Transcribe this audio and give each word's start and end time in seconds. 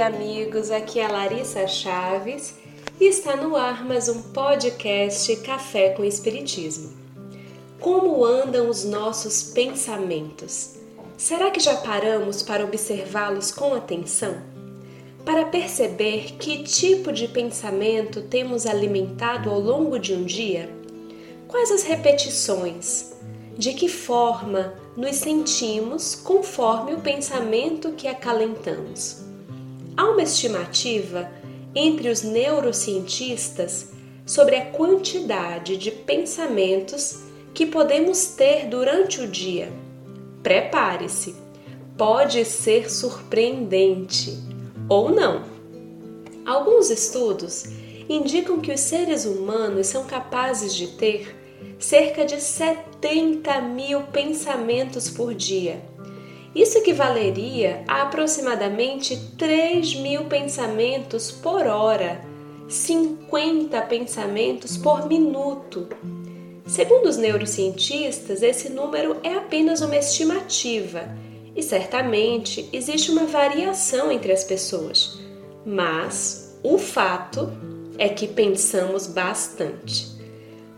Dia, 0.00 0.06
amigos. 0.06 0.70
Aqui 0.70 0.98
é 0.98 1.06
Larissa 1.06 1.66
Chaves 1.68 2.54
e 2.98 3.04
está 3.04 3.36
no 3.36 3.54
ar 3.54 3.84
mais 3.84 4.08
um 4.08 4.22
podcast 4.32 5.36
Café 5.42 5.90
com 5.90 6.02
Espiritismo. 6.02 6.90
Como 7.78 8.24
andam 8.24 8.70
os 8.70 8.82
nossos 8.82 9.42
pensamentos? 9.42 10.76
Será 11.18 11.50
que 11.50 11.60
já 11.60 11.76
paramos 11.76 12.42
para 12.42 12.64
observá-los 12.64 13.52
com 13.52 13.74
atenção? 13.74 14.38
Para 15.22 15.44
perceber 15.44 16.32
que 16.38 16.62
tipo 16.62 17.12
de 17.12 17.28
pensamento 17.28 18.22
temos 18.22 18.64
alimentado 18.64 19.50
ao 19.50 19.60
longo 19.60 19.98
de 19.98 20.14
um 20.14 20.24
dia? 20.24 20.70
Quais 21.46 21.70
as 21.70 21.82
repetições? 21.82 23.12
De 23.54 23.74
que 23.74 23.86
forma 23.86 24.72
nos 24.96 25.16
sentimos 25.16 26.14
conforme 26.14 26.94
o 26.94 27.02
pensamento 27.02 27.92
que 27.92 28.08
acalentamos? 28.08 29.28
Há 30.00 30.04
uma 30.04 30.22
estimativa 30.22 31.30
entre 31.74 32.08
os 32.08 32.22
neurocientistas 32.22 33.90
sobre 34.24 34.56
a 34.56 34.64
quantidade 34.70 35.76
de 35.76 35.90
pensamentos 35.90 37.22
que 37.52 37.66
podemos 37.66 38.28
ter 38.28 38.66
durante 38.66 39.20
o 39.20 39.28
dia. 39.28 39.70
Prepare-se, 40.42 41.36
pode 41.98 42.46
ser 42.46 42.90
surpreendente 42.90 44.38
ou 44.88 45.10
não. 45.10 45.42
Alguns 46.46 46.88
estudos 46.88 47.66
indicam 48.08 48.58
que 48.58 48.72
os 48.72 48.80
seres 48.80 49.26
humanos 49.26 49.88
são 49.88 50.06
capazes 50.06 50.74
de 50.74 50.86
ter 50.86 51.36
cerca 51.78 52.24
de 52.24 52.40
70 52.40 53.60
mil 53.60 54.00
pensamentos 54.04 55.10
por 55.10 55.34
dia. 55.34 55.89
Isso 56.54 56.78
equivaleria 56.78 57.84
a 57.86 58.02
aproximadamente 58.02 59.16
3 59.38 59.94
mil 59.96 60.24
pensamentos 60.24 61.30
por 61.30 61.66
hora, 61.66 62.20
50 62.68 63.80
pensamentos 63.82 64.76
por 64.76 65.06
minuto. 65.06 65.88
Segundo 66.66 67.08
os 67.08 67.16
neurocientistas, 67.16 68.42
esse 68.42 68.68
número 68.68 69.16
é 69.22 69.34
apenas 69.34 69.80
uma 69.80 69.96
estimativa 69.96 71.08
e 71.54 71.62
certamente 71.62 72.68
existe 72.72 73.10
uma 73.10 73.26
variação 73.26 74.10
entre 74.10 74.32
as 74.32 74.42
pessoas, 74.42 75.18
mas 75.64 76.58
o 76.62 76.78
fato 76.78 77.52
é 77.96 78.08
que 78.08 78.26
pensamos 78.26 79.06
bastante. 79.06 80.08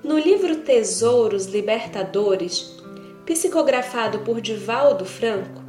No 0.02 0.18
livro 0.18 0.56
Tesouros 0.56 1.46
Libertadores, 1.46 2.76
psicografado 3.24 4.20
por 4.20 4.40
Divaldo 4.40 5.04
Franco, 5.04 5.61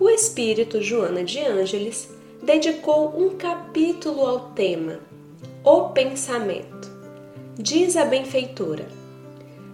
o 0.00 0.08
espírito 0.08 0.80
Joana 0.80 1.22
de 1.22 1.40
Ângeles 1.40 2.08
dedicou 2.42 3.14
um 3.14 3.36
capítulo 3.36 4.22
ao 4.22 4.40
tema 4.52 4.98
O 5.62 5.90
Pensamento. 5.90 6.90
Diz 7.54 7.98
a 7.98 8.06
benfeitora: 8.06 8.88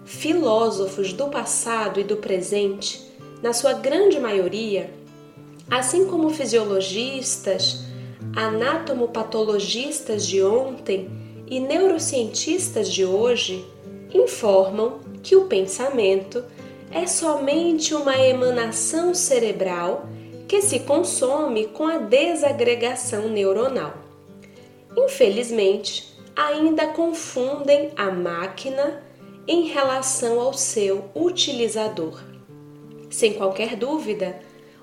Filósofos 0.04 1.12
do 1.12 1.28
passado 1.28 2.00
e 2.00 2.04
do 2.04 2.16
presente, 2.16 3.00
na 3.40 3.52
sua 3.52 3.74
grande 3.74 4.18
maioria, 4.18 4.90
assim 5.70 6.06
como 6.06 6.30
fisiologistas, 6.30 7.84
anatomopatologistas 8.34 10.26
de 10.26 10.42
ontem 10.42 11.08
e 11.46 11.60
neurocientistas 11.60 12.92
de 12.92 13.04
hoje, 13.04 13.64
informam 14.12 14.98
que 15.22 15.36
o 15.36 15.44
pensamento 15.44 16.42
é 16.90 17.06
somente 17.06 17.94
uma 17.94 18.16
emanação 18.16 19.14
cerebral 19.14 20.08
que 20.48 20.62
se 20.62 20.80
consome 20.80 21.66
com 21.66 21.86
a 21.86 21.98
desagregação 21.98 23.28
neuronal. 23.28 23.94
Infelizmente, 24.96 26.16
ainda 26.34 26.88
confundem 26.88 27.90
a 27.96 28.10
máquina 28.10 29.02
em 29.46 29.68
relação 29.68 30.40
ao 30.40 30.52
seu 30.52 31.04
utilizador. 31.14 32.20
Sem 33.10 33.34
qualquer 33.34 33.76
dúvida, 33.76 34.38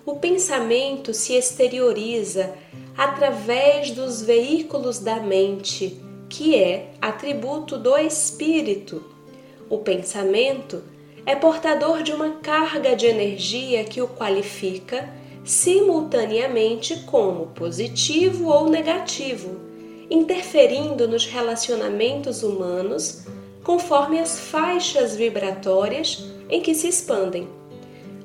o 0.06 0.16
pensamento 0.16 1.14
se 1.14 1.34
exterioriza 1.34 2.54
através 2.98 3.92
dos 3.92 4.22
veículos 4.22 5.00
da 5.00 5.18
mente, 5.18 6.02
que 6.30 6.56
é 6.56 6.92
atributo 7.02 7.78
do 7.78 7.98
espírito 7.98 9.04
o 9.70 9.80
pensamento 9.80 10.84
é 11.26 11.36
portador 11.36 12.04
de 12.04 12.12
uma 12.12 12.32
carga 12.42 12.96
de 12.96 13.06
energia 13.06 13.84
que 13.84 14.02
o 14.02 14.08
qualifica 14.08 15.10
simultaneamente 15.44 17.04
como 17.06 17.48
positivo 17.48 18.48
ou 18.48 18.70
negativo, 18.70 19.58
interferindo 20.10 21.08
nos 21.08 21.26
relacionamentos 21.26 22.44
humanos 22.44 23.26
conforme 23.64 24.20
as 24.20 24.40
faixas 24.40 25.16
vibratórias 25.16 26.26
em 26.50 26.62
que 26.62 26.76
se 26.76 26.88
expandem. 26.88 27.48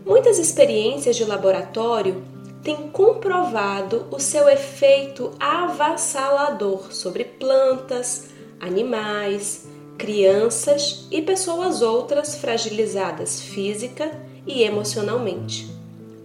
Muitas 0.05 0.39
experiências 0.39 1.17
de 1.17 1.25
laboratório 1.25 2.23
têm 2.63 2.89
comprovado 2.91 4.07
o 4.11 4.19
seu 4.19 4.49
efeito 4.49 5.31
avassalador 5.39 6.93
sobre 6.93 7.25
plantas, 7.25 8.31
animais, 8.61 9.68
crianças 9.99 11.07
e 11.11 11.21
pessoas 11.21 11.83
outras 11.83 12.37
fragilizadas 12.37 13.43
física 13.43 14.11
e 14.47 14.63
emocionalmente. 14.63 15.69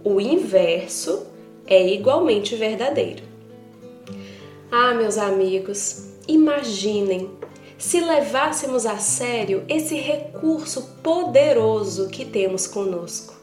O 0.04 0.20
inverso 0.20 1.26
é 1.66 1.92
igualmente 1.92 2.54
verdadeiro. 2.54 3.24
Ah, 4.70 4.94
meus 4.94 5.18
amigos, 5.18 6.10
imaginem 6.28 7.28
se 7.76 8.00
levássemos 8.00 8.86
a 8.86 8.96
sério 8.96 9.64
esse 9.68 9.96
recurso 9.96 10.82
poderoso 11.02 12.08
que 12.08 12.24
temos 12.24 12.66
conosco. 12.66 13.34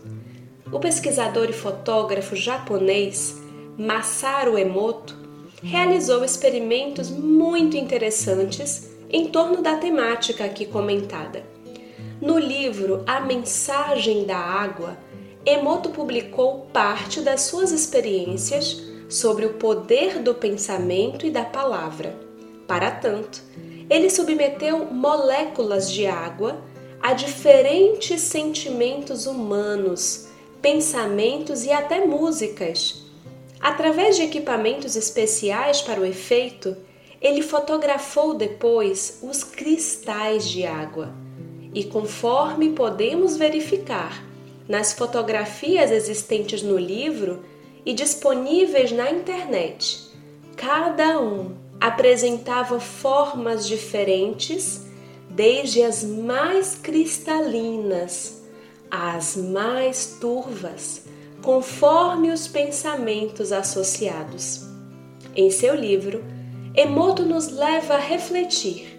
O 0.72 0.80
pesquisador 0.80 1.50
e 1.50 1.54
fotógrafo 1.54 2.36
japonês 2.36 3.38
Masaru 3.78 4.58
Emoto 4.58 5.16
realizou 5.62 6.24
experimentos 6.24 7.10
muito 7.10 7.76
interessantes 7.76 8.90
em 9.12 9.28
torno 9.28 9.62
da 9.62 9.76
temática 9.76 10.46
aqui 10.46 10.66
comentada. 10.66 11.44
No 12.22 12.38
livro 12.38 13.04
A 13.06 13.20
Mensagem 13.20 14.26
da 14.26 14.38
Água, 14.38 14.98
Emoto 15.46 15.90
publicou 15.90 16.68
parte 16.72 17.20
das 17.20 17.42
suas 17.42 17.72
experiências 17.72 18.82
sobre 19.10 19.46
o 19.46 19.54
poder 19.54 20.20
do 20.20 20.36
pensamento 20.36 21.26
e 21.26 21.32
da 21.32 21.44
palavra. 21.44 22.16
Para 22.68 22.92
tanto, 22.92 23.42
ele 23.90 24.10
submeteu 24.10 24.86
moléculas 24.86 25.92
de 25.92 26.06
água 26.06 26.62
a 27.02 27.14
diferentes 27.14 28.22
sentimentos 28.22 29.26
humanos, 29.26 30.28
pensamentos 30.62 31.66
e 31.66 31.72
até 31.72 32.06
músicas. 32.06 33.04
Através 33.60 34.16
de 34.16 34.22
equipamentos 34.22 34.96
especiais 34.96 35.82
para 35.82 36.00
o 36.00 36.06
efeito, 36.06 36.78
ele 37.22 37.44
fotografou 37.44 38.34
depois 38.34 39.20
os 39.22 39.44
cristais 39.44 40.50
de 40.50 40.66
água. 40.66 41.14
E 41.74 41.84
conforme 41.84 42.72
podemos 42.72 43.38
verificar 43.38 44.24
nas 44.68 44.94
fotografias 44.94 45.92
existentes 45.92 46.64
no 46.64 46.78
livro 46.78 47.44
e 47.86 47.94
disponíveis 47.94 48.92
na 48.92 49.12
internet, 49.12 50.10
cada 50.56 51.20
um 51.20 51.56
apresentava 51.80 52.80
formas 52.80 53.68
diferentes, 53.68 54.86
desde 55.30 55.82
as 55.82 56.04
mais 56.04 56.76
cristalinas 56.76 58.42
às 58.90 59.38
mais 59.38 60.18
turvas, 60.20 61.06
conforme 61.42 62.30
os 62.32 62.48
pensamentos 62.48 63.52
associados. 63.52 64.68
Em 65.34 65.50
seu 65.50 65.74
livro, 65.74 66.22
Emoto 66.74 67.24
nos 67.24 67.50
leva 67.50 67.96
a 67.96 68.00
refletir. 68.00 68.98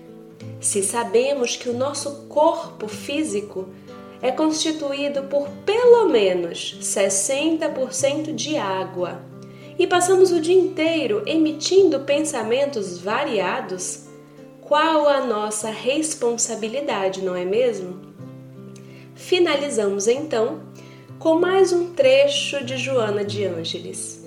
Se 0.61 0.83
sabemos 0.83 1.57
que 1.57 1.71
o 1.71 1.73
nosso 1.73 2.27
corpo 2.29 2.87
físico 2.87 3.67
é 4.21 4.31
constituído 4.31 5.23
por 5.23 5.49
pelo 5.65 6.07
menos 6.11 6.79
60% 6.83 8.35
de 8.35 8.59
água 8.59 9.23
e 9.79 9.87
passamos 9.87 10.31
o 10.33 10.41
dia 10.41 10.55
inteiro 10.55 11.23
emitindo 11.25 12.01
pensamentos 12.01 12.99
variados, 12.99 14.07
qual 14.61 15.09
a 15.09 15.25
nossa 15.25 15.71
responsabilidade, 15.71 17.23
não 17.23 17.35
é 17.35 17.47
mesmo? 17.47 18.03
Finalizamos 19.15 20.07
então 20.07 20.61
com 21.19 21.37
mais 21.37 21.73
um 21.73 21.95
trecho 21.95 22.63
de 22.63 22.77
Joana 22.77 23.25
de 23.25 23.47
Ângeles 23.47 24.23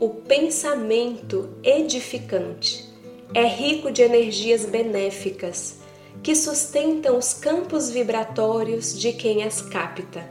o 0.00 0.08
pensamento 0.08 1.50
edificante 1.62 2.88
é 3.34 3.44
rico 3.44 3.92
de 3.92 4.00
energias 4.00 4.64
benéficas 4.64 5.76
que 6.22 6.34
sustentam 6.34 7.18
os 7.18 7.34
campos 7.34 7.90
vibratórios 7.90 8.98
de 8.98 9.12
quem 9.12 9.42
as 9.42 9.60
capta, 9.60 10.26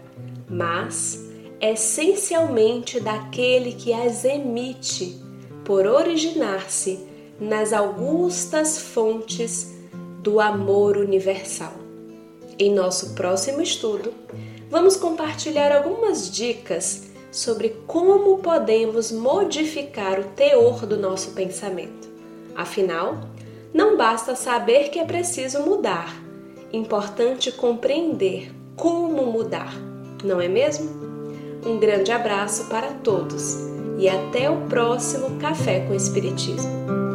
mas 0.50 1.24
essencialmente 1.62 3.00
daquele 3.00 3.74
que 3.74 3.94
as 3.94 4.26
emite, 4.26 5.22
por 5.64 5.86
originar-se 5.86 7.06
nas 7.40 7.72
augustas 7.72 8.80
fontes 8.80 9.76
do 10.24 10.40
amor 10.40 10.98
universal. 10.98 11.76
Em 12.58 12.74
nosso 12.74 13.14
próximo 13.14 13.62
estudo, 13.62 14.16
vamos 14.68 14.96
compartilhar 14.96 15.72
algumas 15.72 16.32
dicas 16.32 17.09
sobre 17.32 17.76
como 17.86 18.40
podemos 18.40 19.12
modificar 19.12 20.20
o 20.20 20.24
teor 20.24 20.86
do 20.86 20.98
nosso 20.98 21.32
pensamento. 21.32 22.10
Afinal, 22.56 23.18
não 23.74 23.96
basta 23.96 24.36
saber 24.36 24.90
que 24.90 25.00
é 25.00 25.06
preciso 25.06 25.62
mudar, 25.62 26.14
importante 26.74 27.52
compreender 27.52 28.52
como 28.76 29.26
mudar, 29.26 29.74
não 30.24 30.42
é 30.42 30.48
mesmo? 30.48 30.90
Um 31.66 31.78
grande 31.78 32.12
abraço 32.12 32.68
para 32.70 32.88
todos 33.04 33.58
e 33.98 34.08
até 34.08 34.50
o 34.50 34.62
próximo 34.68 35.38
Café 35.40 35.82
com 35.82 35.94
Espiritismo. 35.94 37.09